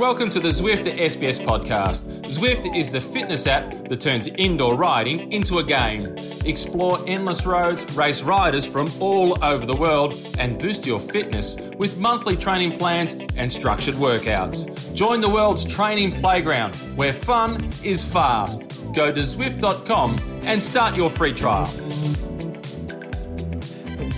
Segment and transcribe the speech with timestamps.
[0.00, 2.22] Welcome to the Zwift SBS podcast.
[2.22, 6.14] Zwift is the fitness app that turns indoor riding into a game.
[6.46, 11.98] Explore endless roads, race riders from all over the world, and boost your fitness with
[11.98, 14.94] monthly training plans and structured workouts.
[14.94, 18.62] Join the world's training playground where fun is fast.
[18.94, 21.66] Go to Zwift.com and start your free trial.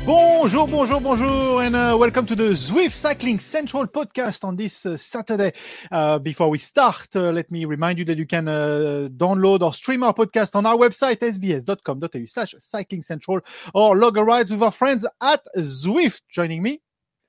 [0.04, 4.96] Bonjour, bonjour, bonjour, and uh, welcome to the Zwift Cycling Central podcast on this uh,
[4.96, 5.52] Saturday.
[5.92, 9.72] Uh, before we start, uh, let me remind you that you can uh, download or
[9.72, 13.40] stream our podcast on our website, sbs.com.au slash cycling central,
[13.74, 16.22] or log a rides with our friends at Zwift.
[16.28, 16.80] Joining me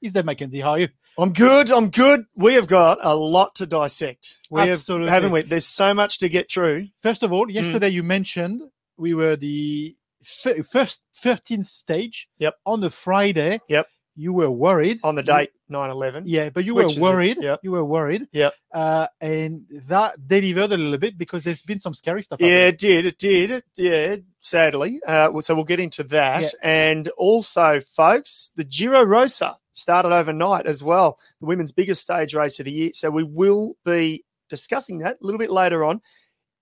[0.01, 0.63] is Dave McKenzie.
[0.63, 0.87] How are you?
[1.19, 1.71] I'm good.
[1.71, 2.25] I'm good.
[2.33, 4.39] We have got a lot to dissect.
[4.49, 5.09] We Absolutely.
[5.09, 5.41] have, haven't we?
[5.43, 6.87] There's so much to get through.
[7.03, 8.63] First of all, yesterday you mentioned
[8.97, 9.93] we were the
[10.23, 12.27] first 13th stage.
[12.39, 12.55] Yep.
[12.65, 13.59] On a Friday.
[13.67, 13.87] Yep.
[14.15, 14.99] You were worried.
[15.03, 16.23] On the date 9/11.
[16.25, 17.37] Yeah, but you were worried.
[17.41, 17.61] yep.
[17.63, 18.27] You were worried.
[18.31, 18.53] Yep.
[18.71, 22.39] Uh, and that delivered a little bit because there's been some scary stuff.
[22.39, 23.07] Yeah, it did.
[23.07, 23.49] It did.
[23.49, 25.01] It, yeah, sadly.
[25.05, 26.43] Uh, so we'll get into that.
[26.43, 26.49] Yeah.
[26.61, 32.59] And also, folks, the Giro Rosa started overnight as well, the women's biggest stage race
[32.59, 32.91] of the year.
[32.93, 36.01] So we will be discussing that a little bit later on.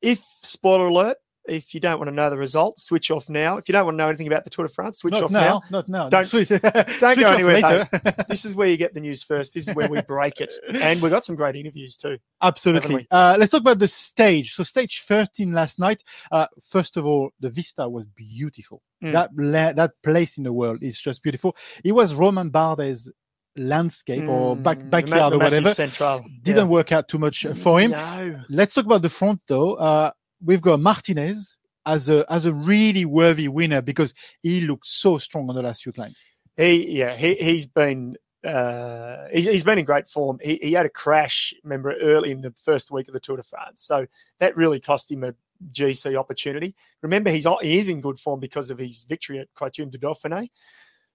[0.01, 3.57] If, spoiler alert, if you don't want to know the results, switch off now.
[3.57, 5.31] If you don't want to know anything about the Tour de France, switch Not off
[5.31, 5.61] now, now.
[5.71, 6.09] Not now.
[6.09, 7.89] Don't- Switch- Don't go anywhere.
[8.29, 9.53] This is where you get the news first.
[9.53, 10.53] This is where we break it.
[10.73, 12.17] And we got some great interviews too.
[12.41, 13.07] Absolutely.
[13.09, 14.53] Uh, let's talk about the stage.
[14.53, 16.03] So stage 13 last night.
[16.31, 18.81] Uh, first of all, the vista was beautiful.
[19.03, 19.13] Mm.
[19.13, 21.55] That la- that place in the world is just beautiful.
[21.83, 23.09] It was Romain Bardet's
[23.57, 25.73] landscape or back, Mm, the ma- backyard the or whatever.
[25.73, 26.23] Central.
[26.41, 27.91] Didn't work out too much uh, for him.
[27.91, 28.41] No.
[28.49, 29.73] Let's talk about the front though.
[29.75, 30.11] Uh,
[30.43, 35.49] we've got Martinez as a as a really worthy winner because he looked so strong
[35.49, 36.21] on the last few climbs.
[36.57, 40.39] He yeah he he's been uh he's, he's been in great form.
[40.43, 43.43] He he had a crash, remember early in the first week of the Tour de
[43.43, 44.05] France, so
[44.39, 45.33] that really cost him a
[45.71, 46.75] GC opportunity.
[47.01, 50.49] Remember he's he is in good form because of his victory at Criterium du Dauphiné,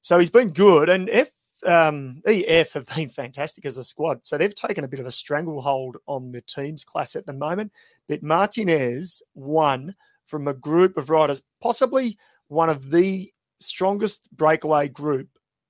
[0.00, 0.88] so he's been good.
[0.88, 1.28] And F
[1.66, 5.10] um EF have been fantastic as a squad, so they've taken a bit of a
[5.10, 7.72] stranglehold on the teams class at the moment.
[8.08, 9.94] But Martinez won
[10.26, 12.18] from a group of riders, possibly
[12.48, 15.28] one of the strongest breakaway group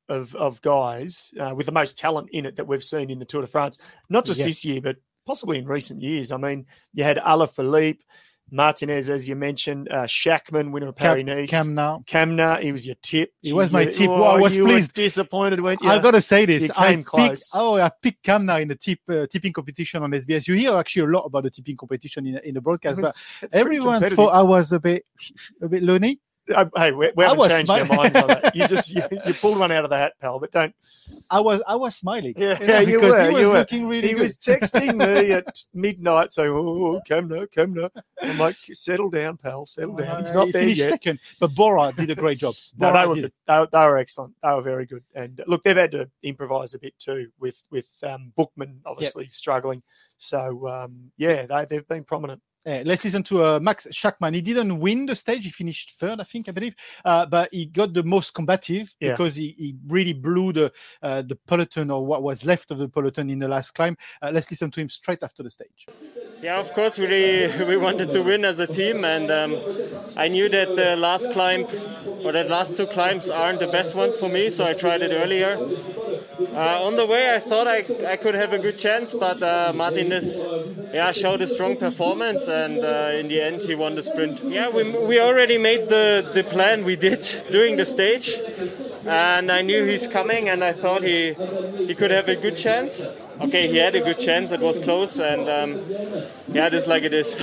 [0.09, 3.25] of of guys uh, with the most talent in it that we've seen in the
[3.25, 4.47] Tour de France, not just Yeah.
[4.47, 4.97] this year, but
[5.27, 6.31] possibly in recent years.
[6.31, 7.99] I mean, you had Alaphilippe,
[8.51, 12.05] Martinez, as you mentioned, uh, Schachmann, winner of Paris Nice, Cam now.
[12.07, 13.31] Kamna, he was your tip.
[13.43, 14.09] He was my You- tip.
[14.09, 14.93] Oh, I was pleased.
[14.95, 15.89] disappointed, weren't you?
[15.91, 16.63] I've gotta say this.
[16.65, 17.51] You I came picked, close.
[17.55, 20.47] oh, I picked Kamna in the tip uh, tipping competition on SBS.
[20.47, 23.39] You hear actually a lot about the tipping competition in, in the broadcast, but It's-
[23.43, 25.05] it's everyone thought I was a bit
[25.63, 26.21] a bit loony.
[26.55, 28.55] Uh, hey, we, we haven't changed our minds on that.
[28.55, 30.39] You just you, you pulled one out of the hat, pal.
[30.39, 30.75] But don't.
[31.31, 32.35] I was I was smiling.
[32.37, 33.55] Yeah, you yeah, you were, he was you were.
[33.59, 34.21] looking really he good.
[34.23, 37.91] was texting me at midnight saying, "Oh, come now, come now."
[38.23, 39.65] I'm like, "Settle down, pal.
[39.65, 40.21] Settle down.
[40.25, 42.55] He's not he there yet." second, but Bora did a great job.
[42.79, 43.21] No, Bora they were did.
[43.23, 43.33] good.
[43.49, 44.35] They, were- they were excellent.
[44.43, 45.03] They were very good.
[45.15, 49.83] And look, they've had to improvise a bit too with with um, Buchmann obviously struggling.
[50.19, 52.41] So um, yeah, they they've been prominent.
[52.67, 54.35] Uh, let's listen to uh, Max Schachmann.
[54.35, 55.45] He didn't win the stage.
[55.45, 56.75] He finished third, I think, I believe.
[57.05, 59.13] Uh, but he got the most combative Yeah.
[59.13, 60.73] because he, he really blew the
[61.03, 63.97] uh, the peloton or what was left of the peloton in the last climb.
[64.21, 65.87] Uh, let's listen to him straight after the stage.
[66.43, 69.57] Yeah, of course, we really, we wanted to win as a team, and um,
[70.17, 71.65] I knew that the last climb
[72.25, 75.13] or the last two climbs aren't the best ones for me, so I tried it
[75.13, 75.57] earlier.
[76.39, 79.73] Uh, on the way, I thought I, I could have a good chance, but uh,
[79.75, 80.47] Martinez,
[80.93, 84.43] yeah, showed a strong performance, and uh, in the end, he won the sprint.
[84.43, 88.35] Yeah, we, we already made the, the plan we did during the stage,
[89.07, 91.33] and I knew he's coming, and I thought he
[91.87, 93.07] he could have a good chance.
[93.41, 94.53] Okay, he had a good chance.
[94.53, 95.81] It was close, and um,
[96.49, 97.35] yeah, it is like it is.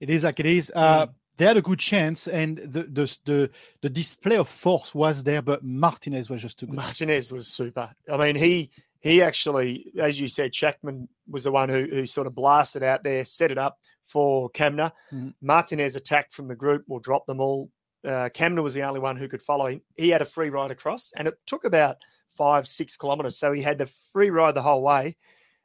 [0.00, 0.70] It is like it is.
[0.74, 1.06] Uh,
[1.38, 3.50] They had a good chance, and the, the the
[3.82, 6.76] the display of force was there, but Martinez was just too good.
[6.76, 7.90] Martinez was super.
[8.10, 8.70] I mean, he
[9.00, 13.04] he actually, as you said, Schachmann was the one who who sort of blasted out
[13.04, 14.92] there, set it up for Kamna.
[15.12, 15.34] Mhm.
[15.42, 17.70] Martinez attacked from the group will drop them all.
[18.04, 18.28] Uh,
[18.62, 19.80] was the only one who could follow him.
[19.96, 21.96] He had a free ride across, and it took about
[22.36, 23.36] five six kilometers.
[23.36, 25.16] So he had the free ride the whole way,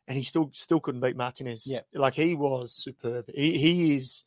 [0.08, 1.68] and he still still couldn't beat Martinez.
[1.68, 1.82] Yeah.
[1.94, 3.26] like he was superb.
[3.34, 4.26] He he is.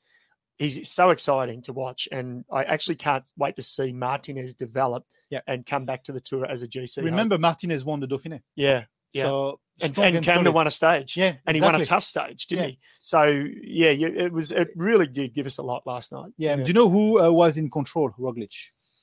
[0.58, 5.40] He's so exciting to watch, and I actually can't wait to see Martinez develop Yeah.
[5.46, 6.96] and come back to the tour as a GC.
[7.00, 7.04] hope.
[7.06, 8.40] Remember, Martinez won the Dauphiné.
[8.54, 9.24] Yeah, yeah.
[9.24, 11.16] So and, and Kamna won a stage.
[11.16, 12.68] Yeah, and he won a tough stage, didn't Yeah.
[12.70, 12.78] he?
[13.00, 13.22] So
[13.62, 16.32] yeah, it was it really did give us a lot last night.
[16.38, 16.54] Yeah.
[16.56, 18.10] Do you know who uh, was in control?
[18.18, 18.54] Roglic.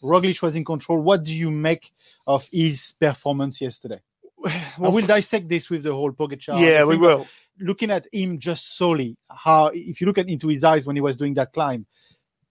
[0.02, 1.00] Roglic was in control.
[1.02, 1.92] What do you make
[2.26, 4.00] of his performance yesterday?
[4.46, 6.60] I Well, will dissect this with the whole Pogacar.
[6.60, 7.28] yeah, we will.
[7.62, 11.02] Looking at him just solely, how if you look at into his eyes when he
[11.02, 11.86] was doing that climb,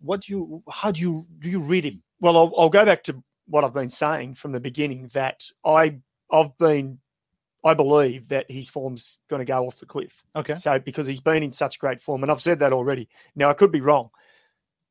[0.01, 2.03] what do you how do you do you read him?
[2.21, 5.99] Well, I'll, I'll go back to what I've been saying from the beginning that I
[6.31, 7.01] I've been
[7.65, 10.23] I believe that his form's going to go off the cliff.
[10.35, 10.57] Okay.
[10.57, 13.09] So because he's been in such great form, and I've said that already.
[13.35, 14.11] Now I could be wrong.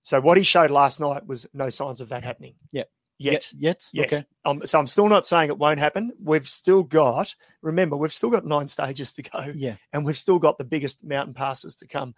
[0.04, 2.56] So what he showed last night was no signs of that happening.
[2.72, 2.84] Yeah.
[3.20, 3.52] Yet.
[3.56, 3.88] Yet.
[3.92, 4.06] Yes.
[4.14, 4.26] Okay.
[4.46, 6.14] Um, so I'm still not saying it won't happen.
[6.24, 9.76] We've still got, remember, we've still got nine stages to go, Yeah.
[9.94, 12.16] and we've still got the biggest mountain passes to come.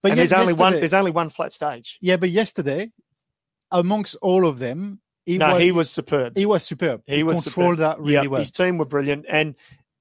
[0.00, 0.74] But there's only one.
[0.74, 1.98] There's only one flat stage.
[2.00, 2.92] yeah, but yesterday,
[3.72, 6.36] amongst all of them, he no, was he was superb.
[6.36, 7.02] he was superb.
[7.06, 8.38] He was controlled that really Yeah, well.
[8.38, 9.56] His team were brilliant, and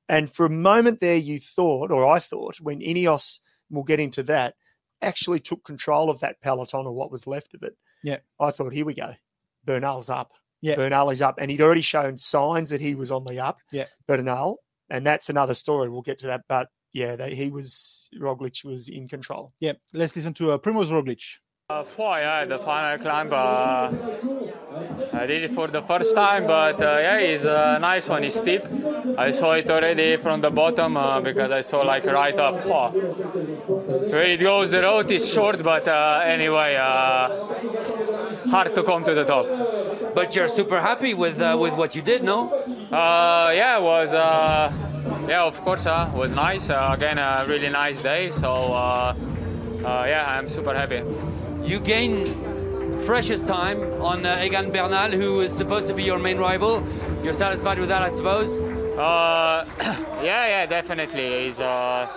[0.08, 3.40] and for a moment there, you thought, or I thought, when Ineos,
[3.72, 4.54] we'll get into that,
[5.02, 7.76] actually took control of that peloton or what was left of it.
[8.04, 8.18] Yeah.
[8.40, 9.16] I thought, here we go,
[9.68, 10.32] Bernal's up.
[10.62, 10.76] Yeah.
[10.76, 13.60] Bernal is up, and he'd already shown signs that he was on the up.
[13.72, 13.86] Yeah.
[14.08, 14.58] Bernal,
[14.90, 15.90] and that's another story.
[15.90, 19.54] We'll get to that, but yeah, they, he was Roglic was in control.
[19.60, 21.22] Yeah, let's listen to uh, Primoz Roglic.
[21.70, 23.28] Uh, yeah, the final climb.
[23.34, 23.92] Uh,
[25.12, 28.24] I did it for the first time, but uh, yeah, it's a nice one.
[28.24, 28.64] It's steep.
[29.18, 32.66] I saw it already from the bottom uh, because I saw like right up.
[32.66, 32.92] Wow.
[32.92, 39.14] Where it goes, the road is short, but uh, anyway, uh, hard to come to
[39.14, 39.46] the top.
[40.16, 42.50] But you're super happy with uh, with what you did, no?
[42.94, 44.14] Uh, yeah, it was.
[44.14, 44.72] Uh,
[45.28, 46.70] yeah, of course, uh, was nice.
[46.70, 48.32] Uh, again, a really nice day.
[48.32, 49.14] So uh,
[49.84, 51.04] uh, yeah, I'm super happy.
[51.68, 52.24] You gain
[53.02, 56.82] precious time on uh, Egan Bernal, who is supposed to be your main rival.
[57.22, 58.48] You're satisfied with that, I suppose.
[58.98, 59.66] Uh,
[60.24, 61.44] yeah, yeah, definitely.
[61.44, 62.08] He's, uh,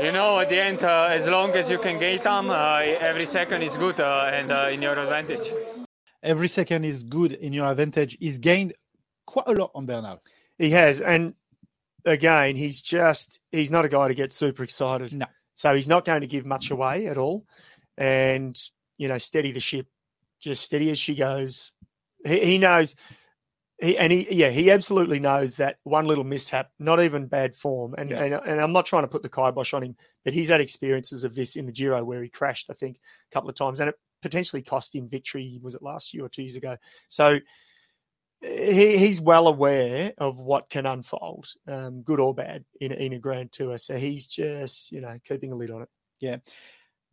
[0.00, 3.26] you know, at the end, uh, as long as you can gain time, uh, every
[3.26, 5.52] second is good uh, and uh, in your advantage.
[6.22, 8.16] Every second is good in your advantage.
[8.20, 8.72] He's gained
[9.26, 10.22] quite a lot on Bernal.
[10.58, 11.34] He has, and
[12.04, 15.12] again, he's just he's not a guy to get super excited.
[15.12, 15.26] No.
[15.54, 17.46] So he's not going to give much away at all.
[17.96, 18.58] And,
[18.98, 19.86] you know, steady the ship,
[20.40, 21.72] just steady as she goes.
[22.24, 22.96] He, he knows
[23.80, 27.94] he and he yeah, he absolutely knows that one little mishap, not even bad form.
[27.98, 28.22] And Yeah.
[28.22, 31.24] and, and I'm not trying to put the kibosh on him, but he's had experiences
[31.24, 32.98] of this in the Giro where he crashed, I think,
[33.30, 35.58] a couple of times, and it potentially cost him victory.
[35.62, 36.76] Was it last year or two years ago?
[37.08, 37.40] So
[38.40, 43.12] he, he's well aware of what can unfold, um, good or bad, in, a- in
[43.14, 43.76] a Grand Tour.
[43.78, 45.88] So he's just, you know, keeping a lid on it.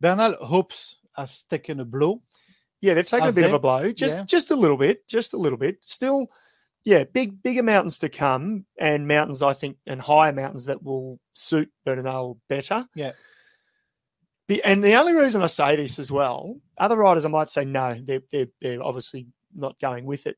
[0.02, 2.20] Bernal hopes has taken a blow.
[2.80, 4.24] Yeah, they've taken a bit of a blow, just Yeah.
[4.24, 5.78] just a little bit, just a little bit.
[5.82, 6.26] Still,
[6.84, 11.20] yeah, big bigger mountains to come, and mountains I think, and higher mountains that will
[11.34, 12.86] suit Bernal better.
[12.96, 13.12] Yeah.
[14.48, 17.64] The, and the only reason I say this as well, other riders I might say
[17.64, 20.36] no, they're they're, they're obviously not going with it.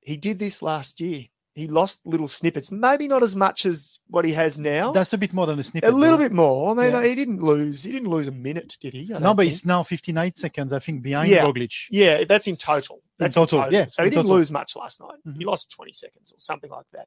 [0.00, 1.24] He did this last year.
[1.54, 4.90] He lost little snippets, maybe not as much as what he has now.
[4.90, 5.88] That's a bit more than a snippet.
[5.88, 6.24] a little though.
[6.24, 6.72] bit more.
[6.72, 7.04] I mean, Yeah.
[7.04, 7.84] he didn't lose.
[7.84, 9.04] He didn't lose a minute, did he?
[9.06, 9.52] No, but think.
[9.52, 11.44] it's now 59 seconds, I think, behind Yeah.
[11.44, 11.86] Roglic.
[11.90, 13.02] Yeah, that's in total.
[13.18, 14.38] That's total, yeah, So he in didn't total.
[14.38, 15.20] lose much last night.
[15.24, 15.46] He Mhm.
[15.46, 17.06] lost 20 seconds or something like that.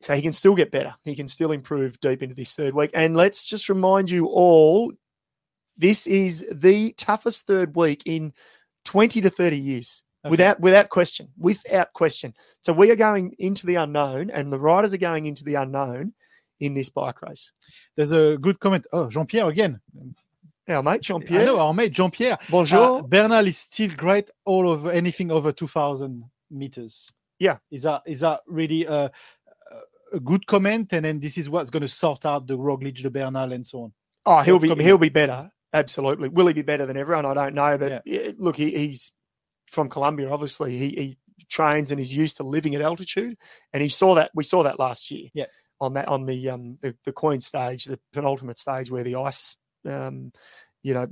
[0.00, 0.94] So he can still get better.
[1.04, 2.90] He can still improve deep into this third week.
[2.94, 4.92] And let's just remind you all
[5.76, 8.32] this is the toughest third week in
[8.86, 10.04] 20 to 30 years.
[10.24, 10.30] Okay.
[10.30, 11.28] Without without question.
[11.38, 12.34] Without question.
[12.62, 16.12] So we are going into the unknown and the riders are going into the unknown
[16.60, 17.52] in this bike race.
[17.96, 18.86] There's a good comment.
[18.92, 19.80] Oh, Jean Pierre again.
[20.68, 21.46] Our mate Jean I Pierre.
[21.46, 22.38] know, our mate Jean Pierre.
[22.50, 22.98] Bonjour.
[22.98, 27.08] Uh, Bernal is still great all over anything over 2,000 meters.
[27.38, 27.56] Yeah.
[27.70, 29.10] Is that is that really a,
[30.12, 30.92] a good comment?
[30.92, 33.84] And then this is what's going to sort out the Roglic, the Bernal, and so
[33.84, 33.92] on.
[34.26, 35.50] Oh, he'll what's be coming he'll be better.
[35.72, 36.28] Absolutely.
[36.28, 37.26] Will he be better than everyone?
[37.26, 37.78] I don't know.
[37.78, 39.12] But yeah, look, he, he's
[39.70, 40.30] from Colombia.
[40.30, 41.16] Obviously, he, he
[41.48, 43.36] trains and is used to living at altitude,
[43.72, 44.30] and he saw that.
[44.34, 45.28] We saw that last year.
[45.34, 45.46] Yeah.
[45.80, 49.56] On that on the um the, the Queen stage, the penultimate stage where the ice
[49.88, 50.30] um
[50.82, 51.06] you know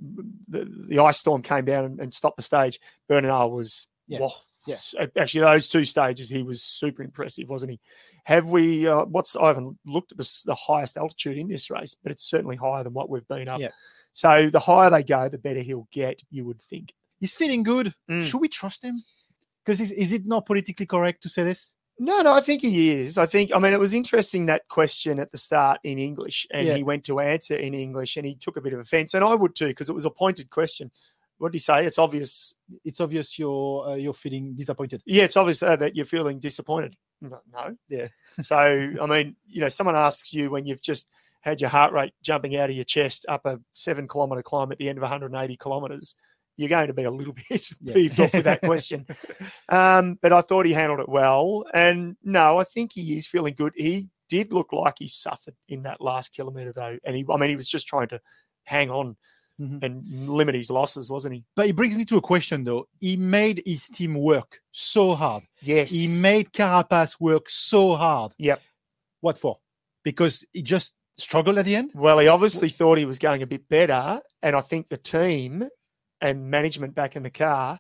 [0.49, 2.79] the, the ice storm came down and, and stopped the stage.
[3.09, 4.19] Bernal was Yeah.
[4.19, 4.33] whoa,
[4.67, 4.77] Yeah.
[5.17, 7.81] actually those two stages he was super impressive, wasn't he?
[8.25, 8.87] Have we?
[8.87, 12.29] Uh, what's I haven't looked at the, the highest altitude in this race, but it's
[12.29, 13.61] certainly higher than what we've been up.
[13.61, 13.71] Yeah.
[14.13, 16.21] So the higher they go, the better he'll get.
[16.31, 16.93] You would think.
[17.21, 17.95] He's feeling good.
[18.11, 18.23] Mm.
[18.23, 19.03] Should we trust him?
[19.65, 21.75] Because is, is it not politically correct to say this?
[21.99, 23.19] No, no, I think he is.
[23.19, 23.51] I think.
[23.55, 26.77] I mean, it was interesting that question at the start in English, and Yeah.
[26.77, 29.35] he went to answer in English, and he took a bit of offence, and I
[29.35, 30.93] would too, because it was a pointed question.
[31.39, 31.85] What did he say?
[31.87, 32.55] It's obvious.
[32.85, 35.03] It's obvious you're uh, you're feeling disappointed.
[35.07, 36.97] Yeah, it's obvious uh, that you're feeling disappointed.
[37.21, 37.77] No, no.
[37.89, 38.09] Yeah.
[38.41, 41.09] So, I mean, you know, someone asks you when you've just
[41.41, 44.79] had your heart rate jumping out of your chest up a seven kilometer climb at
[44.79, 46.15] the end of 180 kilometers,
[46.59, 47.95] you're going to be a little bit Yeah.
[47.95, 49.07] peeved off with that question.
[49.71, 51.65] Um, but I thought he handled it well.
[51.75, 53.73] And no, I think he is feeling good.
[53.77, 56.99] He did look like he suffered in that last kilometre, though.
[57.05, 58.21] And he, I mean, he was just trying to
[58.65, 59.17] hang on
[59.61, 59.83] Mhm.
[59.83, 61.45] and limit his losses, wasn't he?
[61.57, 62.87] But it brings me to a question though.
[63.01, 65.43] He made his team work so hard.
[65.63, 65.91] Yes.
[65.91, 68.33] He made Carapaz work so hard.
[68.39, 68.63] Yep.
[69.21, 69.59] What for?
[70.05, 71.91] Because he just struggled at the end.
[71.95, 74.21] Well, he obviously thought he was going a bit better.
[74.43, 75.69] And I think the team
[76.21, 77.79] and management back in the car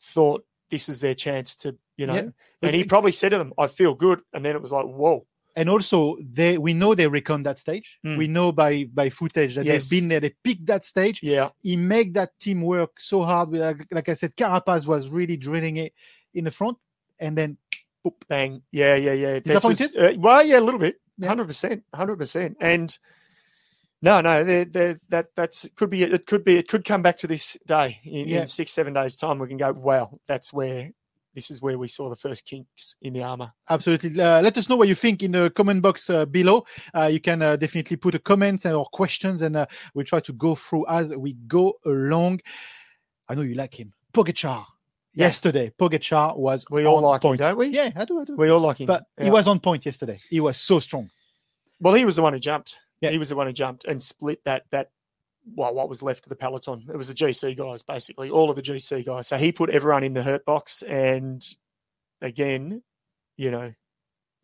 [0.00, 2.28] thought this is their chance to, you know, Yeah.
[2.62, 4.20] And he probably said to them, I feel good.
[4.32, 5.26] And then it was like, whoa.
[5.54, 7.98] and also they we know they recon that stage.
[8.04, 8.18] Mm.
[8.18, 9.88] We know by by footage that Yes.
[9.88, 10.20] they've been there.
[10.20, 11.20] They picked that stage.
[11.22, 11.48] Yeah.
[11.62, 13.48] He made that team work so hard.
[13.50, 15.92] With, like, like I said, Carapaz was really drilling it
[16.34, 16.76] in the front,
[17.18, 17.56] and then
[18.04, 18.14] boop.
[18.28, 18.62] Bang.
[18.70, 19.40] Yeah, yeah, yeah.
[19.40, 20.18] This is- Disappointed?
[20.18, 20.96] uh, well, yeah, a little bit.
[21.24, 21.82] Hundred percent.
[21.94, 22.56] Hundred percent.
[22.60, 22.88] And
[24.06, 26.26] no, no, they're, they're, that that's could be it.
[26.26, 26.68] Could be it.
[26.68, 28.40] Could come back to this day in, Yeah.
[28.42, 29.38] in six, seven days' time.
[29.38, 29.72] We can go.
[29.72, 30.90] Wow, that's where
[31.34, 33.52] this is where we saw the first kinks in the armor.
[33.68, 34.18] Absolutely.
[34.18, 36.64] Uh, let us know what you think in the comment box uh, below.
[36.94, 40.32] Uh, you can uh, definitely put a comment or questions, and uh, we try to
[40.32, 42.40] go through as we go along.
[43.28, 44.64] I know you like him, Pogacar.
[45.12, 45.26] Yeah.
[45.26, 47.40] Yesterday, Pogacar was We all on like point.
[47.40, 47.66] him, don't we?
[47.68, 48.36] Yeah, I do, I do.
[48.36, 48.86] We all like him.
[48.86, 50.18] but he was on point yesterday.
[50.30, 51.10] He was so strong.
[51.80, 52.78] Well, he was the one who jumped.
[53.00, 53.10] Yeah.
[53.10, 54.90] He was the one who jumped and split that that
[55.54, 56.84] well, what was left of the peloton.
[56.92, 59.28] It was the GC guys, basically, all of the GC guys.
[59.28, 60.82] So he put everyone in the hurt box.
[60.82, 61.40] And
[62.20, 62.82] again,
[63.36, 63.72] you know,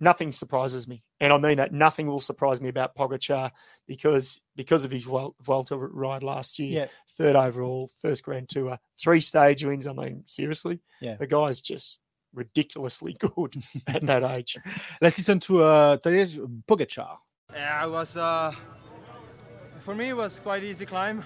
[0.00, 1.02] nothing surprises me.
[1.20, 3.50] And I mean that nothing will surprise me about Pogacar
[3.88, 6.86] because because of his Vuel- Vuelta ride last year, Yeah.
[7.16, 9.86] third overall, first Grand Tour, three stage wins.
[9.86, 11.16] I mean, seriously, Yeah.
[11.16, 12.00] the guy's just
[12.34, 13.54] ridiculously good
[13.86, 14.56] at that age.
[15.00, 17.16] Let's listen to uh, Tadej Pogacar.
[17.54, 18.16] Yeah, it was.
[18.16, 18.52] Uh,
[19.80, 21.24] for me, it was quite easy climb.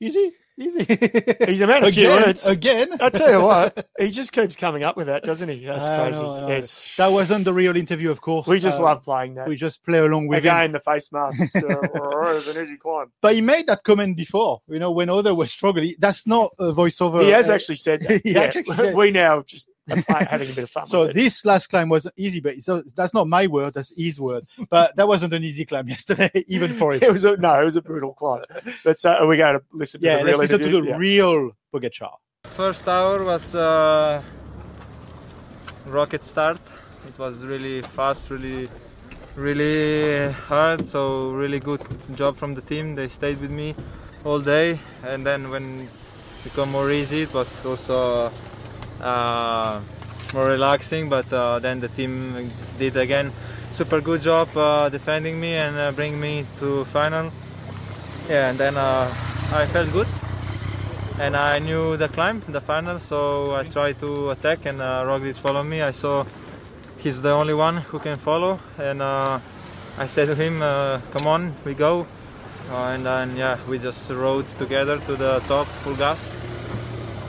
[0.00, 0.84] Easy, easy.
[1.46, 2.46] He's a man of few again, words.
[2.46, 2.88] again.
[3.00, 5.64] I tell you what, he just keeps coming up with that, doesn't he?
[5.66, 6.22] That's I crazy.
[6.22, 6.48] know, know.
[6.48, 6.94] Yes.
[6.96, 8.46] That wasn't the real interview, of course.
[8.46, 9.48] we just Uh, love playing that.
[9.48, 10.54] We just play along with him.
[10.54, 11.50] Again, the face mask.
[11.50, 13.10] So, oh, it was an easy climb.
[13.20, 15.94] But he made that comment before, you know, when other were struggling.
[15.98, 17.22] That's not a voiceover.
[17.22, 18.20] He has uh, actually said that.
[18.22, 18.42] he Yeah.
[18.42, 19.77] actually said- we now just are play-
[20.08, 20.86] having a bit of fun.
[20.86, 23.74] So this last climb was easy, but it's, that's not my word.
[23.74, 24.46] That's his word.
[24.70, 27.00] But that wasn't an easy climb yesterday, even for him.
[27.02, 28.44] it was a, no, it was a brutal climb.
[28.84, 30.88] But uh, are we going to listen to yeah, the let's real listen to the
[30.88, 30.96] Yeah.
[30.96, 32.16] real Pogacar.
[32.56, 34.22] First hour was uh,
[35.86, 36.60] rocket start.
[37.06, 38.68] It was really fast, really,
[39.36, 40.86] really hard.
[40.86, 41.80] So really good
[42.14, 42.94] job from the team.
[42.94, 43.74] They stayed with me
[44.24, 48.30] all day, and then when it became more easy, it was also uh,
[49.00, 51.08] more relaxing.
[51.08, 53.32] But uh, then the team did again
[53.72, 57.30] super good job uh, defending me and uh, bring me to final.
[58.28, 59.14] Yeah, and then uh,
[59.52, 60.08] I felt good
[61.18, 65.34] and I knew the climb, the final, so I tried to attack, and uh, Roglic
[65.36, 65.82] followed me.
[65.82, 66.24] I saw
[66.98, 69.40] he's the only one who can follow, and uh,
[69.98, 72.06] I said to him, uh, "Come on, we go!"
[72.70, 76.34] Uh, and then yeah, we just rode together to the top, full gas,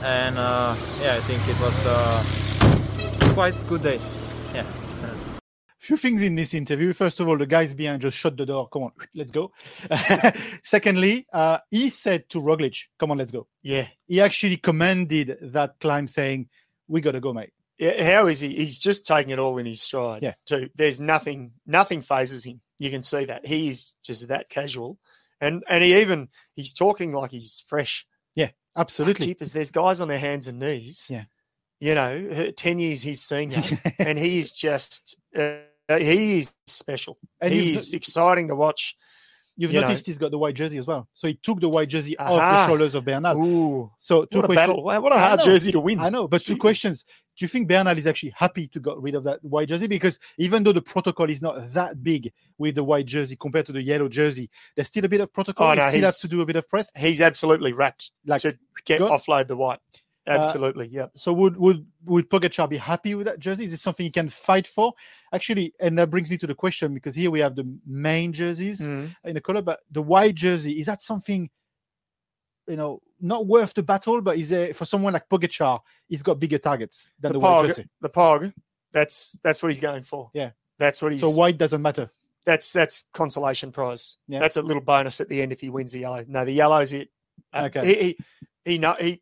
[0.02, 4.00] and uh, yeah, I think it was uh, quite good day.
[4.54, 4.64] Yeah.
[5.78, 6.92] few things in this interview.
[6.92, 8.68] First of all, the guys behind just shut the door.
[8.68, 9.52] Come on, let's go.
[10.62, 13.88] Secondly, uh, he said to Roglic, "Come on, let's go." Yeah.
[14.06, 16.48] He actually commanded that climb, saying,
[16.88, 18.54] "We gotta go, mate." Yeah, how is he?
[18.54, 20.22] He's just taking it all in his stride.
[20.22, 20.34] Yeah.
[20.44, 20.68] Too.
[20.74, 21.52] There's nothing.
[21.66, 22.60] Nothing phases him.
[22.78, 24.98] You can see that he is just that casual,
[25.40, 28.06] and and he even he's talking like he's fresh.
[28.76, 29.26] Absolutely.
[29.26, 31.08] Jeepers, there's guys on their hands and knees.
[31.10, 31.24] Yeah.
[31.80, 33.62] You know, ten years he's senior,
[33.98, 35.56] and he is just uh,
[35.88, 37.18] he is special.
[37.40, 38.96] And he is exciting to watch.
[39.56, 39.86] you've you know.
[39.86, 41.08] noticed he's got the white jersey as well.
[41.14, 43.36] So he took the white jersey off the shoulders of Bernal.
[43.42, 44.66] Ooh, So two what a questions.
[44.68, 44.82] battle!
[44.84, 46.00] What a hard jersey to win.
[46.00, 47.04] I know, but two questions.
[47.40, 49.86] Do you think Bernal is actually happy to get rid of that white jersey?
[49.86, 53.72] Because even though the protocol is not that big with the white jersey compared to
[53.72, 55.68] the yellow jersey, there's still a bit of protocol.
[55.68, 56.90] Oh, no, still have he's- to do a bit of press.
[56.94, 59.78] He's absolutely wrapped Like, to get go- offload the white.
[60.26, 61.06] Absolutely, yeah.
[61.16, 63.64] so would would would Pogacar be happy with that jersey?
[63.64, 64.92] Is it something he can fight for?
[65.32, 68.82] Actually, and that brings me to the question because here we have the main jerseys
[68.82, 69.16] Mm.
[69.24, 71.48] in the color, but the white jersey is that something
[72.70, 74.20] you know not worth the battle?
[74.22, 77.66] But is there for someone like Pogacar, he's got bigger targets than the, The pog,
[77.66, 77.88] jersey.
[78.00, 78.52] the pog.
[78.92, 80.30] That's that's what he's going for.
[80.34, 80.50] Yeah.
[80.78, 81.20] that's what he's.
[81.20, 82.10] So white doesn't matter.
[82.46, 84.16] that's that's consolation prize.
[84.28, 84.38] Yeah.
[84.40, 86.24] That's a little bonus at the end if he wins the yellow.
[86.26, 87.08] No, the yellow's it.
[87.52, 87.86] Uh, Okay.
[87.86, 88.18] He he,
[88.72, 89.20] he know he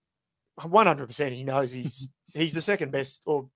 [0.63, 1.35] one hundred percent.
[1.35, 3.49] He knows he's he's the second best or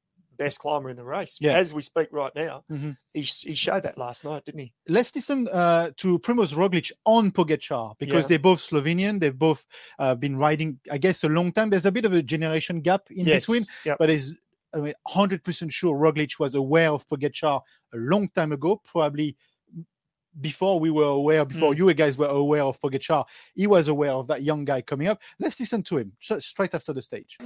[0.45, 1.39] best climber in the race.
[1.41, 1.53] Yeah.
[1.63, 2.97] As we speak right now, Mhm.
[3.15, 4.73] he, he showed that last night, didn't he?
[4.89, 8.29] Let's listen uh, to Primoz Roglic on Pogacar because Yeah.
[8.29, 9.21] they're both Slovenian.
[9.21, 9.65] They've both
[9.99, 11.71] uh, been riding, I guess, a long time.
[11.71, 13.47] There's a bit of a generation gap in yes.
[13.47, 13.97] between, Yep.
[13.99, 14.35] but is
[14.75, 17.61] I mean, 100% sure Roglic was aware of Pogacar
[17.93, 19.37] a long time ago, probably
[20.41, 23.25] before we were aware, before you guys were aware of Pogacar.
[23.55, 25.21] He was aware of that young guy coming up.
[25.39, 27.39] Let's listen to him straight after the stage.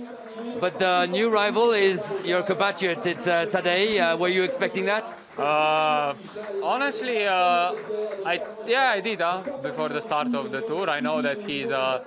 [0.61, 3.05] But the new rival is your compatriot.
[3.07, 4.01] It's uh, Tadej.
[4.01, 5.19] Uh, were you expecting that?
[5.39, 6.15] Uh,
[6.63, 7.75] honestly, uh,
[8.25, 10.89] I yeah I did uh, before the start of the tour.
[10.89, 12.05] I know that he's uh,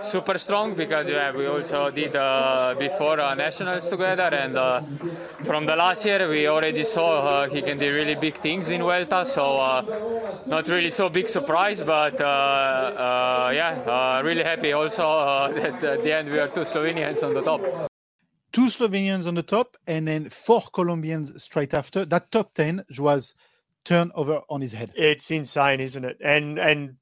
[0.00, 4.82] super strong because yeah we also did uh, before uh, nationals together, and uh,
[5.44, 9.24] from the last year we already saw he can do really big things in Vuelta.
[9.24, 9.56] So
[10.46, 16.40] not really so big surprise, but yeah, really happy also that at the end we
[16.40, 17.91] are two Slovenians on the top.
[18.52, 22.04] Two Slovenians on the top, and then four Colombians straight after.
[22.04, 23.34] That top 10 was
[23.84, 24.90] turned over on his head.
[24.94, 26.18] It's insane, isn't it?
[26.22, 26.96] And and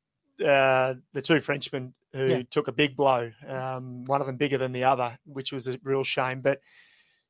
[0.44, 2.42] uh, the two Frenchmen who Yeah.
[2.50, 5.78] took a big blow, um, one of them bigger than the other, which was a
[5.82, 6.40] real shame.
[6.40, 6.60] But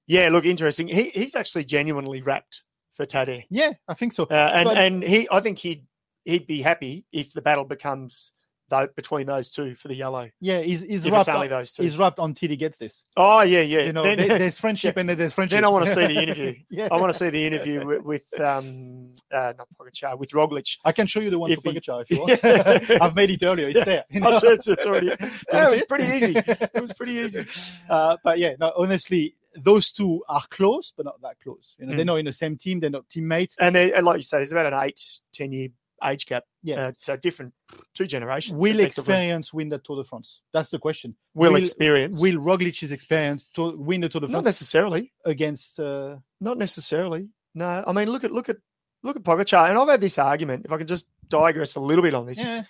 [0.06, 0.88] yeah, look, interesting.
[0.88, 2.62] He he's actually genuinely wrapped
[2.94, 3.44] for Tade.
[3.50, 4.24] Yeah, I think so.
[4.24, 5.86] uh, and But- and he I think he'd
[6.24, 8.32] he'd be happy if the battle becomes
[8.70, 10.30] though between those two for the yellow.
[10.40, 11.28] Yeah, he's, wrapped.
[11.28, 11.82] it's only on- those two.
[11.82, 13.04] He's wrapped until he gets this.
[13.16, 13.80] Oh yeah, yeah.
[13.80, 15.56] You know, Then- there- there's friendship and then there's friendship.
[15.56, 16.54] Then I want to see the interview.
[16.70, 20.78] yeah, I want to see the interview with, with um uh, not Pogacar with Roglic.
[20.84, 22.20] I can show you the one if for he- Pogacar if you
[22.90, 23.02] want.
[23.02, 23.68] I've made it earlier.
[23.68, 24.04] It's there.
[24.10, 24.30] you know?
[24.42, 25.08] It's, it's already.
[25.52, 26.34] Yeah, it was pretty easy.
[26.36, 27.44] It was pretty easy.
[27.88, 31.74] Uh, but yeah, no, honestly, those two are close, but not that close.
[31.78, 32.06] You know, they're Mm.
[32.06, 32.78] not in the same team.
[32.78, 33.56] They're not teammates.
[33.58, 35.00] And, they, and like you say, there's about an eight,
[35.32, 35.68] ten year
[36.04, 36.44] age gap.
[36.62, 36.88] Yeah.
[36.88, 37.52] Uh, so different,
[37.94, 38.60] two generations.
[38.60, 40.42] Will experience win the Tour de France?
[40.52, 41.16] That's the question.
[41.34, 42.20] Will, will- experience.
[42.20, 44.32] Will Roglic's experience to win the Tour de France?
[44.32, 45.12] not necessarily.
[45.24, 45.78] against?
[45.78, 47.28] Uh, Not necessarily.
[47.54, 47.84] No.
[47.86, 48.56] I mean, look at look at
[49.02, 49.68] look at Pogacar.
[49.70, 50.66] And I've had this argument.
[50.66, 52.64] If I can just digress a little bit on this, yeah,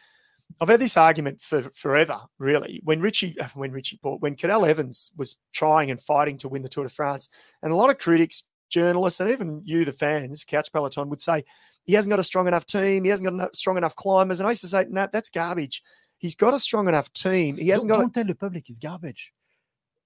[0.61, 2.81] I've had this argument for forever, really.
[2.85, 6.69] When Richie, when Richie Porte, when Cadel Evans was trying and fighting to win the
[6.69, 7.29] Tour de France,
[7.63, 11.45] and a lot of critics, journalists, and even you, the fans, Couch Peloton, would say
[11.87, 13.05] he hasn't got a strong enough team.
[13.05, 14.41] He hasn't got enough, strong enough climbers.
[14.41, 15.83] And I used to say, no, that's garbage.
[16.19, 17.57] He's got a strong enough team.
[17.57, 17.97] He don't, hasn't got.
[17.99, 19.33] A, don't tell the public he's garbage.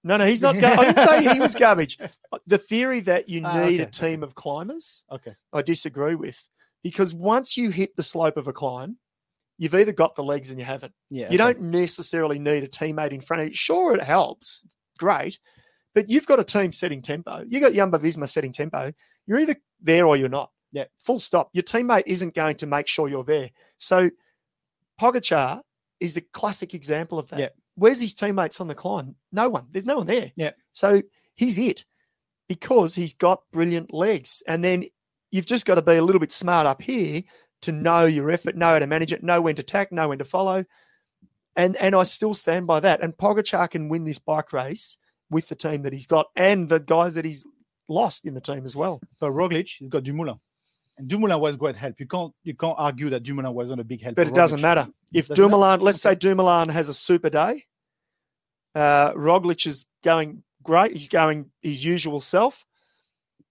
[0.05, 0.57] no, no, he's not.
[0.61, 1.99] Gar- I didn't say he was garbage.
[2.47, 5.35] The theory that you Ah, need a okay, team of climbers, Okay.
[5.53, 6.41] I disagree with,
[6.83, 8.97] because once you hit the slope of a climb,
[9.59, 10.93] you've either got the legs and you haven't.
[11.11, 11.23] Yeah.
[11.31, 11.37] You okay.
[11.39, 13.55] don't necessarily need a teammate in front of you.
[13.55, 14.67] Sure, it helps.
[14.99, 15.39] Great.
[15.95, 17.45] But you've got a team setting tempo.
[17.47, 18.93] You got Jumbo Visma setting tempo.
[19.27, 20.51] You're either there or you're not.
[20.75, 20.85] Yeah.
[20.99, 21.51] Full stop.
[21.53, 23.51] Your teammate isn't going to make sure you're there.
[23.79, 24.11] So
[25.01, 25.63] Pogacar
[26.01, 27.39] is a classic example of that.
[27.39, 27.49] Yeah.
[27.77, 29.15] Where's his teammates on the climb?
[29.31, 29.67] No one.
[29.71, 30.33] There's no one there.
[30.35, 30.51] Yeah.
[30.73, 31.01] So
[31.37, 31.85] he's it
[32.49, 34.43] because he's got brilliant legs.
[34.49, 34.85] And then
[35.31, 37.23] you've just got to be a little bit smart up here
[37.63, 40.19] to know your effort, know how to manage it, know when to attack, know when
[40.19, 40.65] to follow.
[41.55, 43.01] And and I still stand by that.
[43.01, 44.99] And Pogacar can win this bike race
[45.31, 47.47] with the team that he's got and the guys that he's
[47.89, 49.01] lost in the team as well.
[49.21, 50.41] But Roglic, he's got Dumoulin.
[50.97, 51.99] And Dumoulin was great help.
[51.99, 54.17] You can't you can't argue that Dumoulin wasn't a big help.
[54.17, 54.89] But it doesn't matter.
[55.13, 55.51] If Doesn't matter?
[55.51, 57.65] Dumoulin, let's say Dumoulin has a super day,
[58.75, 60.93] uh, Roglic is going great.
[60.93, 62.65] He's going his usual self.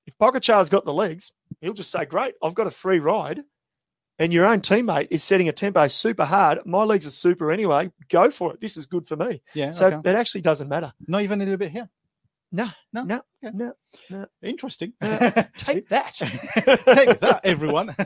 [0.05, 3.41] If Pogacar's got the legs, he'll just say, "Great, I've got a free ride."
[4.19, 6.59] And your own teammate is setting a tempo super hard.
[6.65, 7.91] My legs are super anyway.
[8.09, 8.61] Go for it.
[8.61, 9.41] This is good for me.
[9.53, 9.71] Yeah.
[9.71, 10.09] So okay.
[10.09, 10.93] it actually doesn't matter.
[11.07, 11.89] Not even a little bit here.
[12.55, 13.03] No, No?
[13.03, 13.71] no, Okay.
[14.11, 14.25] no.
[14.43, 14.93] Interesting.
[15.01, 16.13] Uh, Take that.
[16.19, 17.89] Take that, everyone.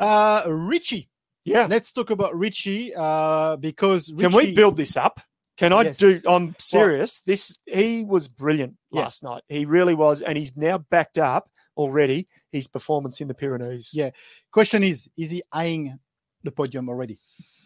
[0.00, 1.08] uh, Richie.
[1.44, 1.66] Yeah.
[1.68, 5.20] Let's talk about Richie uh, because Richie, Can we build this up?
[5.56, 5.98] Can I Yes.
[5.98, 6.20] do?
[6.26, 7.20] I'm serious.
[7.22, 9.02] this he was brilliant Yeah.
[9.02, 9.42] last night.
[9.48, 13.92] He really was, and he's now backed up already his performance in the Pyrenees.
[13.94, 14.10] Yeah.
[14.52, 15.98] Question is: Is he eyeing
[16.42, 17.18] the podium already?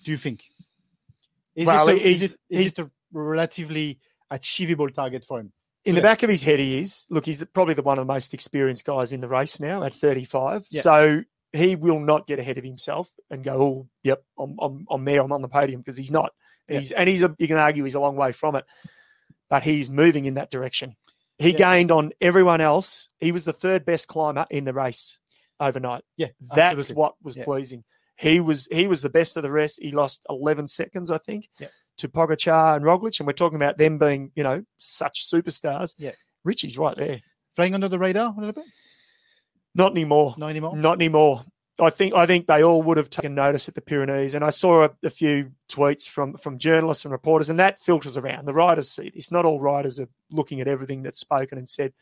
[0.04, 0.42] Do you think?
[1.56, 3.98] Is Well, it a, he's- is it, is he's- it a relatively
[4.30, 5.52] achievable target for him?
[5.84, 7.06] In the back of his head, he is.
[7.08, 9.94] Look, he's probably the one of the most experienced guys in the race now at
[9.94, 10.66] 35.
[10.70, 10.80] Yeah.
[10.82, 15.04] So he will not get ahead of himself and go, "Oh, yep, I'm I'm, I'm
[15.04, 15.22] there.
[15.22, 16.32] I'm on the podium," because he's not.
[16.68, 16.80] And Yeah.
[16.80, 18.66] He's and he's a, you can argue he's a long way from it,
[19.48, 20.94] but he's moving in that direction.
[21.38, 21.58] He Yeah.
[21.58, 23.08] gained on everyone else.
[23.20, 25.20] He was the third best climber in the race
[25.60, 26.04] overnight.
[26.18, 27.00] Yeah, That's absolutely.
[27.00, 27.44] what was Yeah.
[27.44, 27.84] pleasing.
[28.16, 29.80] He was he was the best of the rest.
[29.80, 31.68] He lost 11 seconds, I think, Yeah.
[31.98, 35.94] To Pogacar and Roglic, and we're talking about them being, you know, such superstars.
[35.98, 36.12] Yeah.
[36.44, 37.20] Richie's right there.
[37.54, 38.64] flying under the radar a little bit.
[39.74, 40.34] Not anymore.
[40.38, 40.76] Not anymore.
[40.76, 41.44] Not anymore.
[41.80, 44.50] I think I think they all would have taken notice at the Pyrenees, and I
[44.50, 48.46] saw a, a few tweets from from journalists and reporters, and that filters around.
[48.46, 49.30] The riders see this.
[49.30, 51.92] Not all riders are looking at everything that's spoken and said.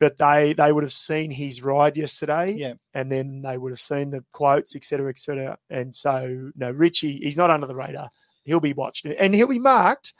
[0.00, 2.74] but they they would have seen his ride yesterday, Yeah.
[2.92, 5.36] and then they would have seen the quotes, etc., cetera, etc.
[5.36, 5.58] Cetera.
[5.70, 8.10] And so, no, Richie, he's not under the radar.
[8.48, 10.12] He'll be watched and he'll be marked.